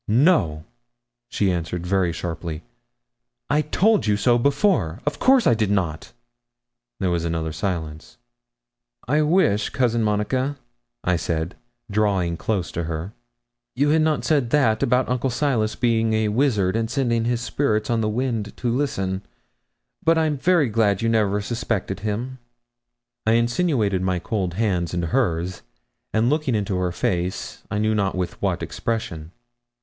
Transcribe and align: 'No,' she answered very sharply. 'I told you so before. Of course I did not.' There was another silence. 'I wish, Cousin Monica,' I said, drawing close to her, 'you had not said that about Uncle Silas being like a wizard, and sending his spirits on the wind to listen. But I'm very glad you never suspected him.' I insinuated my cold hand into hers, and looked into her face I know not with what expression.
'No,' 0.07 0.63
she 1.29 1.51
answered 1.51 1.85
very 1.85 2.11
sharply. 2.11 2.63
'I 3.51 3.61
told 3.61 4.07
you 4.07 4.17
so 4.17 4.39
before. 4.39 4.99
Of 5.05 5.19
course 5.19 5.45
I 5.45 5.53
did 5.53 5.69
not.' 5.69 6.11
There 6.99 7.11
was 7.11 7.23
another 7.23 7.51
silence. 7.53 8.17
'I 9.07 9.21
wish, 9.21 9.69
Cousin 9.69 10.01
Monica,' 10.01 10.57
I 11.03 11.17
said, 11.17 11.53
drawing 11.91 12.35
close 12.35 12.71
to 12.71 12.85
her, 12.85 13.13
'you 13.75 13.89
had 13.89 14.01
not 14.01 14.25
said 14.25 14.49
that 14.49 14.81
about 14.81 15.07
Uncle 15.07 15.29
Silas 15.29 15.75
being 15.75 16.07
like 16.13 16.21
a 16.21 16.27
wizard, 16.29 16.75
and 16.75 16.89
sending 16.89 17.25
his 17.25 17.41
spirits 17.41 17.91
on 17.91 18.01
the 18.01 18.09
wind 18.09 18.57
to 18.57 18.75
listen. 18.75 19.21
But 20.03 20.17
I'm 20.17 20.35
very 20.39 20.67
glad 20.69 21.03
you 21.03 21.09
never 21.09 21.41
suspected 21.41 21.99
him.' 21.99 22.39
I 23.27 23.33
insinuated 23.33 24.01
my 24.01 24.17
cold 24.17 24.55
hand 24.55 24.95
into 24.95 25.05
hers, 25.05 25.61
and 26.11 26.27
looked 26.27 26.47
into 26.49 26.77
her 26.77 26.91
face 26.91 27.61
I 27.69 27.77
know 27.77 27.93
not 27.93 28.15
with 28.15 28.41
what 28.41 28.63
expression. 28.63 29.31